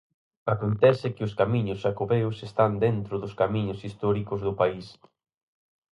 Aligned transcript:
Acontece 0.53 1.07
que 1.15 1.25
os 1.27 1.33
camiños 1.39 1.81
xacobeos 1.83 2.37
están 2.49 2.71
dentro 2.85 3.15
dos 3.23 3.33
camiños 3.41 3.79
históricos 3.87 4.39
do 4.47 4.53
país. 4.61 4.87